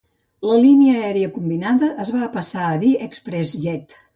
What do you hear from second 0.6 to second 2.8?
línia aèria combinada es va passar